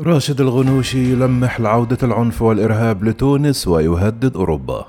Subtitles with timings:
[0.00, 4.86] راشد الغنوشي يلمح لعودة العنف والإرهاب لتونس ويهدد أوروبا.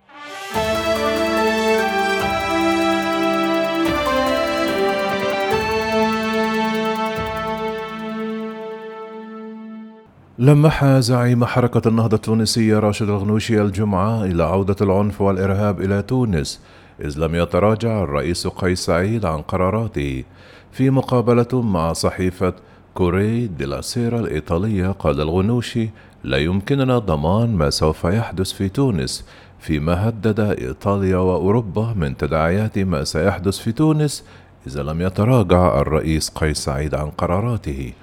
[10.39, 16.61] لمح زعيم حركة النهضة التونسية راشد الغنوشي الجمعة إلى عودة العنف والإرهاب إلى تونس
[17.01, 20.23] إذ لم يتراجع الرئيس قيس سعيد عن قراراته.
[20.71, 22.53] في مقابلة مع صحيفة
[22.99, 25.89] كوري دي سيرا الإيطالية قال الغنوشي
[26.23, 29.25] لا يمكننا ضمان ما سوف يحدث في تونس
[29.59, 34.23] فيما هدد إيطاليا وأوروبا من تداعيات ما سيحدث في تونس
[34.67, 37.93] إذا لم يتراجع الرئيس قيس سعيد عن قراراته.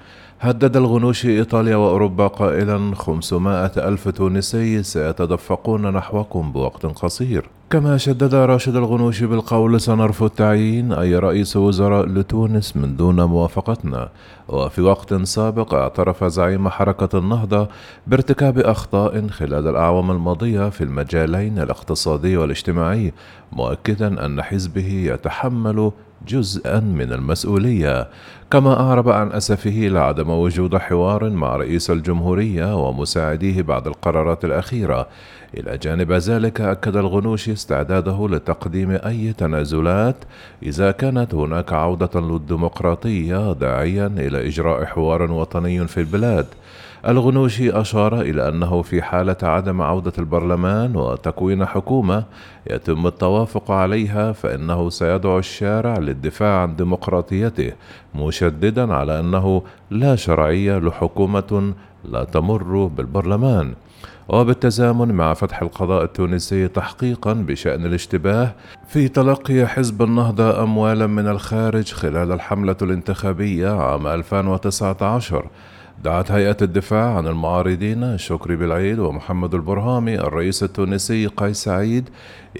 [0.41, 7.49] هدد الغنوشي إيطاليا وأوروبا قائلا 500 ألف تونسي سيتدفقون نحوكم بوقت قصير.
[7.71, 14.09] كما شدد راشد الغنوشي بالقول سنرفض تعيين أي رئيس وزراء لتونس من دون موافقتنا.
[14.49, 17.69] وفي وقت سابق اعترف زعيم حركة النهضة
[18.07, 23.13] بارتكاب أخطاء خلال الأعوام الماضية في المجالين الاقتصادي والاجتماعي
[23.53, 25.93] مؤكدا أن حزبه يتحمل
[26.29, 28.09] جزءا من المسؤولية.
[28.51, 35.09] كما أعرب عن أسفه لعدم وجود حوار مع رئيس الجمهورية ومساعديه بعد القرارات الأخيرة.
[35.55, 40.17] إلى جانب ذلك أكد الغنوشي استعداده لتقديم أي تنازلات
[40.63, 46.47] إذا كانت هناك عودة للديمقراطية داعيا إلى إجراء حوار وطني في البلاد.
[47.09, 52.25] الغنوشي أشار إلى أنه في حالة عدم عودة البرلمان وتكوين حكومة
[52.71, 57.73] يتم التوافق عليها فإنه سيدعو الشارع للدفاع عن ديمقراطيته
[58.15, 61.75] مشددا على أنه لا شرعية لحكومة
[62.05, 63.75] لا تمر بالبرلمان.
[64.29, 68.55] وبالتزامن مع فتح القضاء التونسي تحقيقا بشأن الاشتباه
[68.89, 75.47] في تلقي حزب النهضة أموالا من الخارج خلال الحملة الانتخابية عام 2019
[76.05, 82.09] دعت هيئة الدفاع عن المعارضين شكري بالعيد ومحمد البرهامي الرئيس التونسي قيس سعيد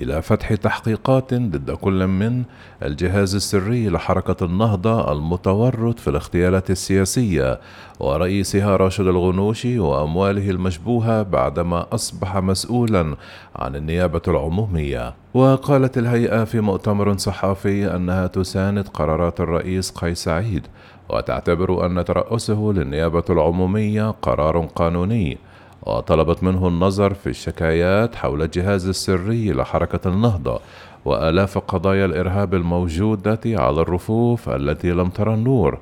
[0.03, 2.43] إلى فتح تحقيقات ضد كل من
[2.83, 7.61] الجهاز السري لحركة النهضة المتورط في الاغتيالات السياسية
[8.01, 13.17] ورئيسها راشد الغنوشي وأمواله المشبوهة بعدما أصبح مسؤولا
[13.57, 15.15] عن النيابة العمومية.
[15.37, 20.67] وقالت الهيئة في مؤتمر صحفي أنها تساند قرارات الرئيس قيس سعيد
[21.09, 25.39] وتعتبر أن ترأسه للنيابة العمومية قرار قانوني
[25.83, 30.61] وطلبت منه النظر في الشكايات حول الجهاز السري لحركة النهضة
[31.05, 35.79] وآلاف قضايا الإرهاب الموجودة على الرفوف التي لم ترى النور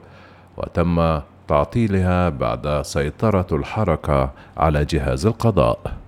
[0.57, 6.04] وتم تعطيلها بعد سيطرة الحركة على جهاز القضاء.